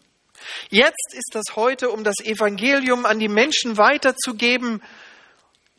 [0.70, 4.82] Jetzt ist das heute, um das Evangelium an die Menschen weiterzugeben,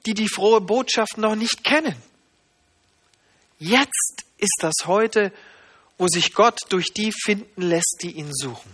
[0.05, 1.95] die die frohe Botschaft noch nicht kennen.
[3.59, 5.31] Jetzt ist das heute,
[5.97, 8.73] wo sich Gott durch die finden lässt, die ihn suchen.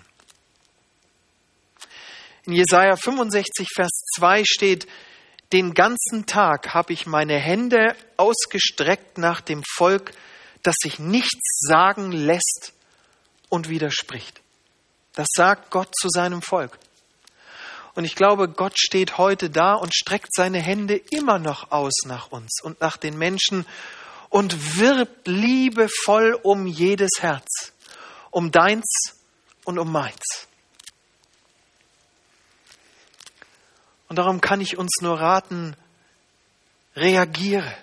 [2.46, 4.88] In Jesaja 65, Vers 2 steht,
[5.52, 10.14] den ganzen Tag habe ich meine Hände ausgestreckt nach dem Volk,
[10.64, 12.74] das sich nichts sagen lässt
[13.50, 14.42] und widerspricht.
[15.14, 16.78] Das sagt Gott zu seinem Volk.
[17.96, 22.32] Und ich glaube, Gott steht heute da und streckt seine Hände immer noch aus nach
[22.32, 23.66] uns und nach den Menschen
[24.30, 27.74] und wirbt liebevoll um jedes Herz,
[28.32, 28.86] um deins
[29.66, 30.48] und um meins.
[34.08, 35.76] Und darum kann ich uns nur raten,
[36.96, 37.76] reagiere.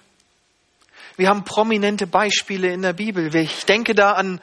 [1.16, 3.34] Wir haben prominente Beispiele in der Bibel.
[3.34, 4.40] Ich denke da an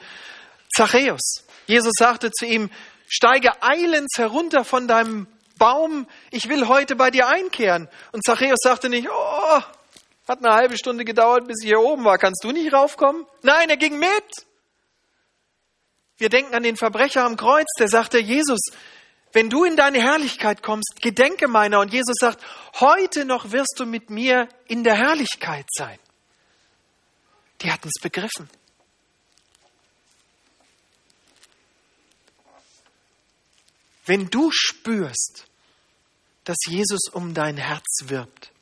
[0.74, 1.44] Zachäus.
[1.66, 2.70] Jesus sagte zu ihm,
[3.06, 7.88] steige eilends herunter von deinem Baum, ich will heute bei dir einkehren.
[8.12, 9.60] Und Zachäus sagte nicht, oh,
[10.26, 12.18] hat eine halbe Stunde gedauert, bis ich hier oben war.
[12.18, 13.26] Kannst du nicht raufkommen?
[13.42, 14.46] Nein, er ging mit.
[16.16, 18.60] Wir denken an den Verbrecher am Kreuz, der sagte, Jesus,
[19.32, 21.80] wenn du in deine Herrlichkeit kommst, gedenke meiner.
[21.80, 22.42] Und Jesus sagt,
[22.78, 25.98] heute noch wirst du mit mir in der Herrlichkeit sein.
[27.60, 28.48] Die hatten es begriffen.
[34.06, 35.46] Wenn du spürst,
[36.44, 38.53] dass Jesus um dein Herz wirbt,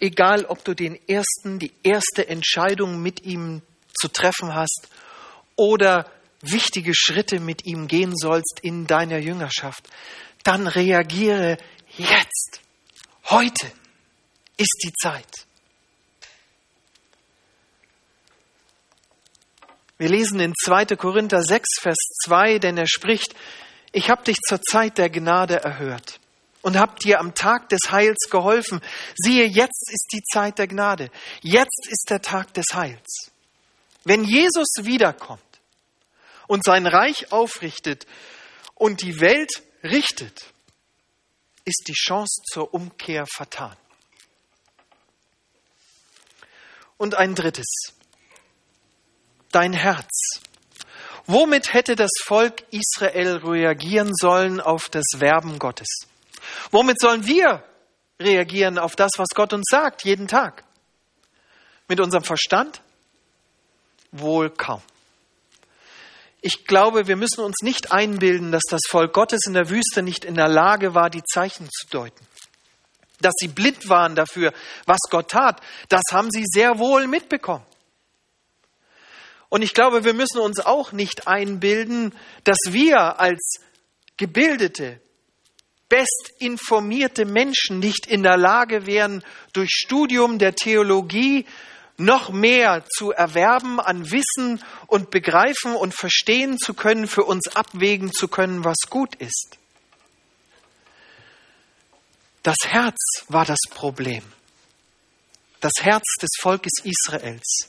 [0.00, 4.88] egal ob du den ersten, die erste Entscheidung mit ihm zu treffen hast
[5.56, 6.10] oder
[6.40, 9.88] wichtige Schritte mit ihm gehen sollst in deiner Jüngerschaft,
[10.42, 11.58] dann reagiere
[11.96, 12.60] jetzt.
[13.28, 13.70] Heute
[14.56, 15.46] ist die Zeit.
[19.98, 20.96] Wir lesen in 2.
[20.96, 23.34] Korinther 6, Vers 2, denn er spricht,
[23.92, 26.20] ich habe dich zur Zeit der Gnade erhört
[26.62, 28.80] und habt dir am Tag des Heils geholfen.
[29.16, 31.10] Siehe, jetzt ist die Zeit der Gnade.
[31.42, 33.30] Jetzt ist der Tag des Heils.
[34.04, 35.42] Wenn Jesus wiederkommt
[36.46, 38.06] und sein Reich aufrichtet
[38.74, 39.50] und die Welt
[39.82, 40.52] richtet,
[41.64, 43.76] ist die Chance zur Umkehr vertan.
[46.96, 47.94] Und ein drittes.
[49.52, 50.40] Dein Herz
[51.32, 56.08] Womit hätte das Volk Israel reagieren sollen auf das Werben Gottes?
[56.70, 57.64] Womit sollen wir
[58.20, 60.64] reagieren auf das, was Gott uns sagt, jeden Tag?
[61.88, 62.82] Mit unserem Verstand?
[64.12, 64.82] Wohl kaum.
[66.42, 70.24] Ich glaube, wir müssen uns nicht einbilden, dass das Volk Gottes in der Wüste nicht
[70.24, 72.26] in der Lage war, die Zeichen zu deuten.
[73.20, 74.52] Dass sie blind waren dafür,
[74.86, 75.60] was Gott tat,
[75.90, 77.66] das haben sie sehr wohl mitbekommen.
[79.50, 83.56] Und ich glaube, wir müssen uns auch nicht einbilden, dass wir als
[84.16, 85.00] gebildete,
[85.90, 89.22] bestinformierte Menschen nicht in der Lage wären,
[89.52, 91.44] durch Studium der Theologie
[91.98, 98.10] noch mehr zu erwerben an Wissen und begreifen und verstehen zu können, für uns abwägen
[98.10, 99.58] zu können, was gut ist.
[102.42, 102.96] Das Herz
[103.28, 104.22] war das Problem.
[105.60, 107.68] Das Herz des Volkes Israels.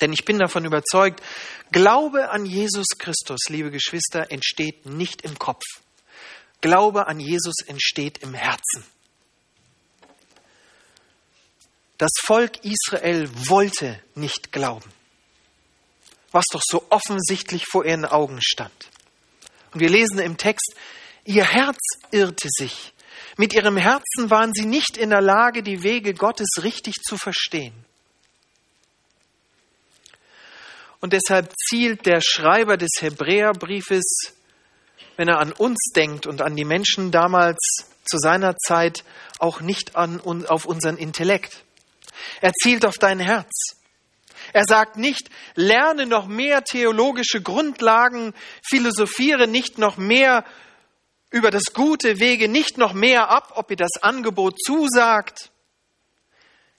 [0.00, 1.22] Denn ich bin davon überzeugt,
[1.70, 5.62] Glaube an Jesus Christus, liebe Geschwister, entsteht nicht im Kopf.
[6.62, 8.84] Glaube an Jesus entsteht im Herzen.
[11.98, 14.90] Das Volk Israel wollte nicht glauben,
[16.30, 18.88] was doch so offensichtlich vor ihren Augen stand.
[19.72, 20.74] Und wir lesen im Text,
[21.24, 21.78] ihr Herz
[22.10, 22.92] irrte sich.
[23.36, 27.74] Mit ihrem Herzen waren sie nicht in der Lage, die Wege Gottes richtig zu verstehen.
[31.00, 34.34] Und deshalb zielt der Schreiber des Hebräerbriefes,
[35.22, 37.60] wenn er an uns denkt und an die Menschen damals
[38.04, 39.04] zu seiner Zeit,
[39.38, 41.62] auch nicht an, auf unseren Intellekt.
[42.40, 43.76] Er zielt auf dein Herz.
[44.52, 48.34] Er sagt nicht, lerne noch mehr theologische Grundlagen,
[48.68, 50.44] philosophiere nicht noch mehr
[51.30, 55.52] über das gute Wege, nicht noch mehr ab, ob ihr das Angebot zusagt.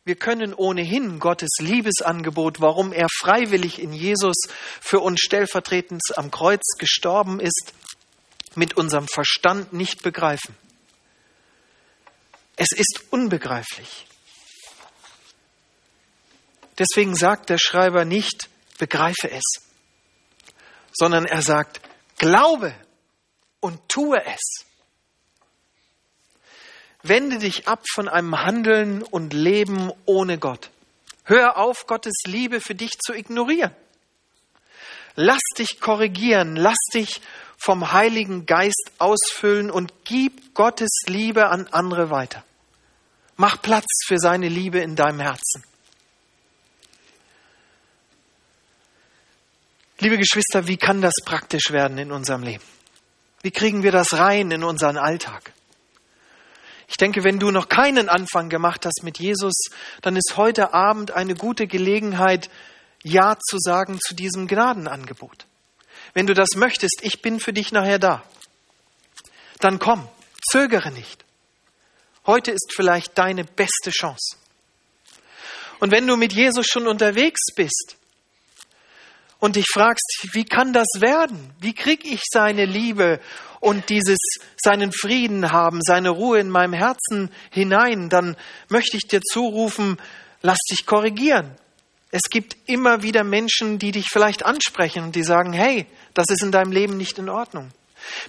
[0.04, 4.36] Wir können ohnehin Gottes Liebesangebot, warum er freiwillig in Jesus
[4.82, 7.74] für uns stellvertretend am Kreuz gestorben ist,
[8.58, 10.56] mit unserem Verstand nicht begreifen.
[12.56, 14.08] Es ist unbegreiflich.
[16.78, 19.44] Deswegen sagt der Schreiber nicht, begreife es,
[20.92, 21.82] sondern er sagt,
[22.18, 22.74] glaube
[23.60, 24.66] und tue es.
[27.04, 30.72] Wende dich ab von einem Handeln und Leben ohne Gott.
[31.26, 33.76] Hör auf, Gottes Liebe für dich zu ignorieren.
[35.16, 37.22] Lass dich korrigieren, lass dich
[37.58, 42.44] vom Heiligen Geist ausfüllen und gib Gottes Liebe an andere weiter.
[43.36, 45.64] Mach Platz für seine Liebe in deinem Herzen.
[50.00, 52.64] Liebe Geschwister, wie kann das praktisch werden in unserem Leben?
[53.42, 55.54] Wie kriegen wir das rein in unseren Alltag?
[56.88, 59.54] Ich denke, wenn du noch keinen Anfang gemacht hast mit Jesus,
[60.02, 62.50] dann ist heute Abend eine gute Gelegenheit,
[63.04, 65.46] Ja zu sagen zu diesem Gnadenangebot.
[66.14, 68.24] Wenn du das möchtest, ich bin für dich nachher da.
[69.60, 70.08] Dann komm,
[70.52, 71.24] zögere nicht.
[72.26, 74.38] Heute ist vielleicht deine beste Chance.
[75.80, 77.98] Und wenn du mit Jesus schon unterwegs bist,
[79.44, 81.54] und dich fragst, wie kann das werden?
[81.60, 83.20] Wie kriege ich seine Liebe
[83.60, 84.18] und dieses
[84.56, 88.38] seinen Frieden haben, seine Ruhe in meinem Herzen hinein, dann
[88.70, 89.98] möchte ich dir zurufen,
[90.42, 91.58] lass dich korrigieren.
[92.16, 96.44] Es gibt immer wieder Menschen, die dich vielleicht ansprechen und die sagen, hey, das ist
[96.44, 97.72] in deinem Leben nicht in Ordnung.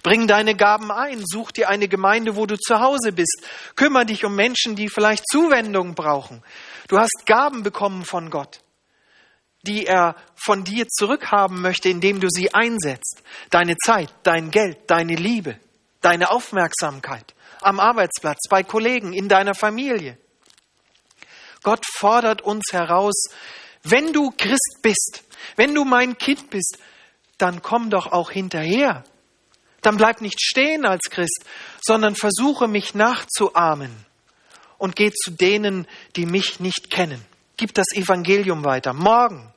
[0.03, 3.43] Bring deine Gaben ein, such dir eine Gemeinde, wo du zu Hause bist.
[3.77, 6.43] Kümmer dich um Menschen, die vielleicht Zuwendung brauchen.
[6.89, 8.61] Du hast Gaben bekommen von Gott
[9.67, 13.23] die er von dir zurückhaben möchte, indem du sie einsetzt.
[13.49, 15.59] Deine Zeit, dein Geld, deine Liebe,
[16.03, 20.19] deine Aufmerksamkeit am Arbeitsplatz, bei Kollegen, in deiner Familie.
[21.63, 23.15] Gott fordert uns heraus,
[23.85, 25.23] wenn du Christ bist,
[25.57, 26.79] wenn du mein Kind bist,
[27.39, 29.05] dann komm doch auch hinterher.
[29.83, 31.45] Dann bleib nicht stehen als Christ,
[31.83, 33.91] sondern versuche mich nachzuahmen
[34.79, 37.21] und geh zu denen, die mich nicht kennen.
[37.57, 38.95] Gib das Evangelium weiter.
[38.95, 39.55] Morgen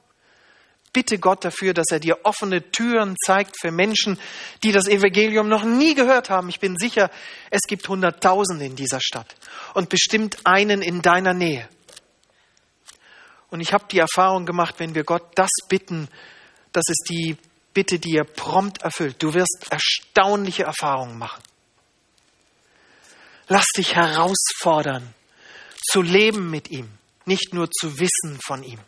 [0.98, 4.18] bitte Gott dafür, dass er dir offene Türen zeigt für Menschen,
[4.64, 6.50] die das Evangelium noch nie gehört haben.
[6.50, 7.12] Ich bin sicher,
[7.52, 9.36] es gibt Hunderttausende in dieser Stadt
[9.76, 11.70] und bestimmt einen in deiner Nähe.
[13.50, 16.10] Und ich habe die Erfahrung gemacht, wenn wir Gott das bitten,
[16.74, 17.38] dass es die
[17.74, 19.22] Bitte, die er prompt erfüllt.
[19.22, 21.44] Du wirst erstaunliche Erfahrungen machen.
[23.48, 25.14] Lass dich herausfordern,
[25.90, 26.90] zu leben mit ihm,
[27.26, 28.80] nicht nur zu wissen von ihm.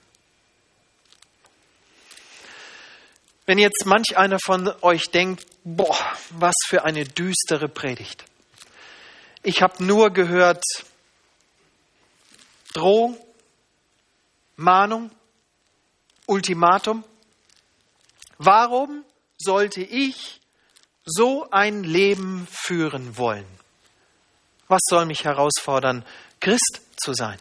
[3.45, 5.97] Wenn jetzt manch einer von euch denkt, boah,
[6.31, 8.25] was für eine düstere Predigt.
[9.43, 10.63] Ich habe nur gehört
[12.73, 13.17] Drohung,
[14.59, 15.09] Mahnung,
[16.25, 17.05] Ultimatum.
[18.37, 19.05] Warum
[19.37, 20.41] sollte ich
[21.05, 23.45] so ein Leben führen wollen?
[24.67, 26.05] Was soll mich herausfordern,
[26.41, 27.39] Christ zu sein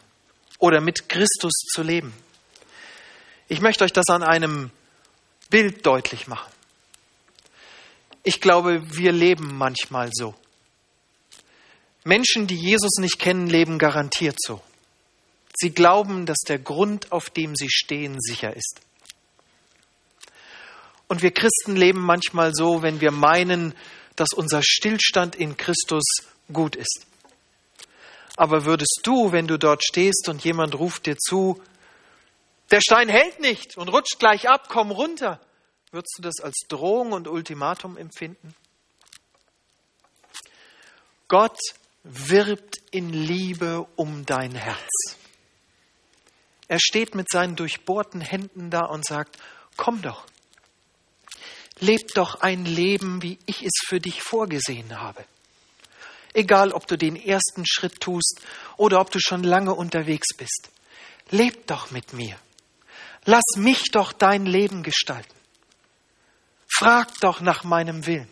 [0.59, 2.13] oder mit Christus zu leben?
[3.49, 4.71] Ich möchte euch das an einem
[5.49, 6.51] Bild deutlich machen.
[8.23, 10.35] Ich glaube, wir leben manchmal so.
[12.05, 14.61] Menschen, die Jesus nicht kennen, leben garantiert so.
[15.61, 18.79] Sie glauben, dass der Grund, auf dem sie stehen, sicher ist.
[21.09, 23.73] Und wir Christen leben manchmal so, wenn wir meinen,
[24.15, 26.05] dass unser Stillstand in Christus
[26.53, 27.05] gut ist.
[28.37, 31.61] Aber würdest du, wenn du dort stehst und jemand ruft dir zu,
[32.71, 35.41] der Stein hält nicht und rutscht gleich ab, komm runter,
[35.91, 38.55] würdest du das als Drohung und Ultimatum empfinden?
[41.27, 41.59] Gott
[42.03, 45.18] wirbt in Liebe um dein Herz.
[46.69, 49.37] Er steht mit seinen durchbohrten Händen da und sagt,
[49.75, 50.25] komm doch,
[51.79, 55.25] leb doch ein Leben, wie ich es für dich vorgesehen habe.
[56.33, 58.41] Egal, ob du den ersten Schritt tust
[58.77, 60.69] oder ob du schon lange unterwegs bist.
[61.31, 62.37] Leb doch mit mir.
[63.25, 65.33] Lass mich doch dein Leben gestalten.
[66.71, 68.31] Frag doch nach meinem Willen.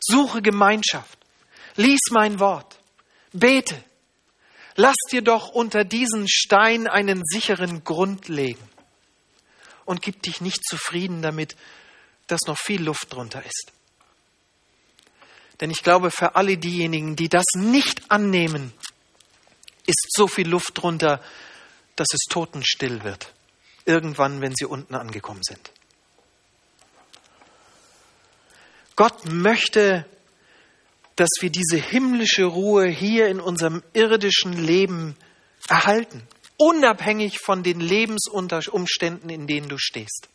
[0.00, 1.18] Suche Gemeinschaft.
[1.74, 2.78] Lies mein Wort.
[3.32, 3.82] Bete.
[4.76, 8.66] Lass dir doch unter diesen Stein einen sicheren Grund legen.
[9.84, 11.56] Und gib dich nicht zufrieden damit,
[12.26, 13.72] dass noch viel Luft drunter ist.
[15.60, 18.72] Denn ich glaube, für alle diejenigen, die das nicht annehmen,
[19.86, 21.20] ist so viel Luft drunter,
[21.96, 23.32] dass es totenstill wird.
[23.84, 25.72] Irgendwann, wenn sie unten angekommen sind.
[28.96, 30.04] Gott möchte,
[31.16, 35.16] dass wir diese himmlische Ruhe hier in unserem irdischen Leben
[35.68, 36.22] erhalten,
[36.56, 40.28] unabhängig von den Lebensumständen, in denen du stehst.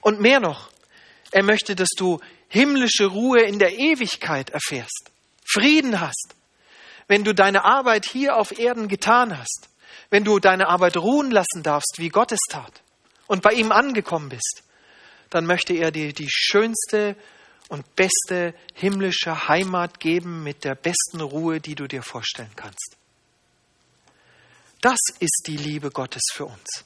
[0.00, 0.70] Und mehr noch,
[1.30, 5.10] er möchte, dass du himmlische Ruhe in der Ewigkeit erfährst,
[5.44, 6.34] Frieden hast,
[7.06, 9.68] wenn du deine Arbeit hier auf Erden getan hast,
[10.10, 12.82] wenn du deine Arbeit ruhen lassen darfst, wie Gott es tat,
[13.26, 14.64] und bei ihm angekommen bist,
[15.28, 17.16] dann möchte er dir die schönste
[17.70, 22.96] und beste himmlische Heimat geben mit der besten Ruhe, die du dir vorstellen kannst.
[24.80, 26.84] Das ist die Liebe Gottes für uns.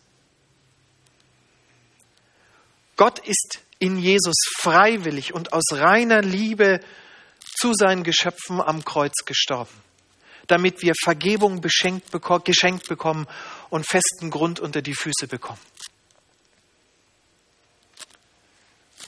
[2.96, 6.80] Gott ist in Jesus freiwillig und aus reiner Liebe
[7.58, 9.74] zu seinen Geschöpfen am Kreuz gestorben,
[10.48, 13.26] damit wir Vergebung geschenkt bekommen
[13.70, 15.60] und festen Grund unter die Füße bekommen.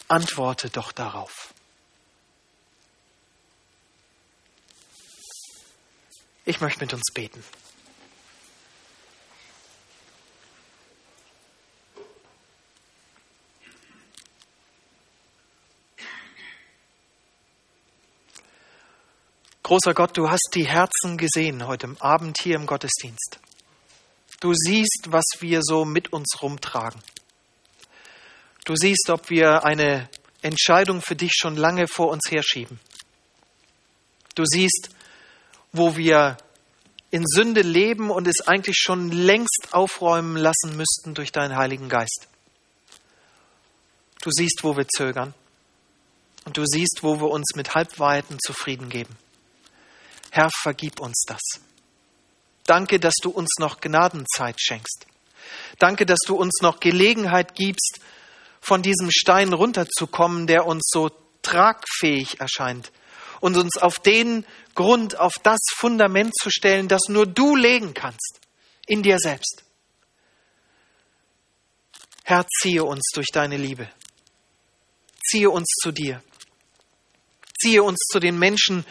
[0.09, 1.53] Antworte doch darauf.
[6.49, 7.43] Ich möchte mit uns beten.
[19.65, 23.41] Großer Gott, du hast die Herzen gesehen heute Abend hier im Gottesdienst.
[24.39, 27.03] Du siehst, was wir so mit uns rumtragen.
[28.65, 30.09] Du siehst, ob wir eine
[30.43, 32.79] Entscheidung für dich schon lange vor uns herschieben.
[34.37, 34.91] Du siehst,
[35.77, 36.37] wo wir
[37.11, 42.29] in Sünde leben und es eigentlich schon längst aufräumen lassen müssten durch deinen Heiligen Geist.
[44.23, 45.35] Du siehst, wo wir zögern.
[46.45, 49.17] Und du siehst, wo wir uns mit Halbweiten zufrieden geben.
[50.31, 51.41] Herr, vergib uns das.
[52.65, 55.07] Danke, dass du uns noch Gnadenzeit schenkst.
[55.79, 58.01] Danke, dass du uns noch Gelegenheit gibst,
[58.61, 61.11] von diesem Stein runterzukommen, der uns so
[61.43, 62.91] tragfähig erscheint
[63.41, 64.45] und uns auf den
[64.77, 68.39] Grund, auf das Fundament zu stellen, das nur du legen kannst,
[68.87, 69.65] in dir selbst.
[72.23, 73.91] Herr, ziehe uns durch deine Liebe.
[75.29, 76.23] Ziehe uns zu dir.
[77.61, 78.85] Ziehe uns zu den Menschen,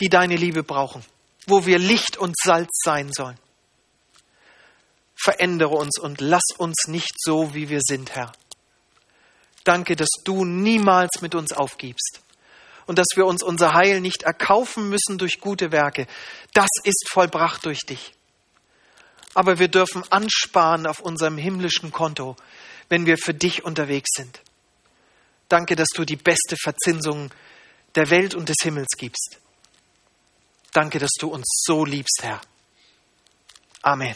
[0.00, 1.04] die deine Liebe brauchen,
[1.46, 3.38] wo wir Licht und Salz sein sollen.
[5.14, 8.32] Verändere uns und lass uns nicht so, wie wir sind, Herr.
[9.64, 12.20] Danke, dass du niemals mit uns aufgibst
[12.86, 16.06] und dass wir uns unser Heil nicht erkaufen müssen durch gute Werke.
[16.52, 18.14] Das ist vollbracht durch dich.
[19.34, 22.36] Aber wir dürfen ansparen auf unserem himmlischen Konto,
[22.88, 24.40] wenn wir für dich unterwegs sind.
[25.48, 27.30] Danke, dass du die beste Verzinsung
[27.94, 29.38] der Welt und des Himmels gibst.
[30.72, 32.40] Danke, dass du uns so liebst, Herr.
[33.82, 34.14] Amen.